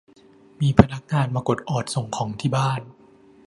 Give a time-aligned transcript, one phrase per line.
[0.61, 2.81] มีพนักงานมากดออดส่งของที่บ้าน